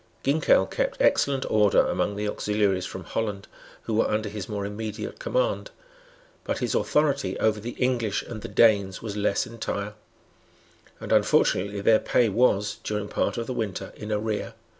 Ginkell 0.23 0.65
kept 0.65 0.99
excellent 0.99 1.45
order 1.47 1.85
among 1.85 2.15
the 2.15 2.27
auxiliaries 2.27 2.87
from 2.87 3.03
Holland, 3.03 3.47
who 3.83 3.93
were 3.93 4.09
under 4.09 4.29
his 4.29 4.49
more 4.49 4.65
immediate 4.65 5.19
command. 5.19 5.69
But 6.43 6.57
his 6.57 6.73
authority 6.73 7.37
over 7.39 7.59
the 7.59 7.77
English 7.77 8.23
and 8.23 8.41
the 8.41 8.47
Danes 8.47 9.03
was 9.03 9.15
less 9.15 9.45
entire; 9.45 9.93
and 10.99 11.11
unfortunately 11.11 11.81
their 11.81 11.99
pay 11.99 12.29
was, 12.29 12.79
during 12.83 13.09
part 13.09 13.37
of 13.37 13.45
the 13.45 13.53
winter, 13.53 13.93
in 13.95 14.11
arrear. 14.11 14.55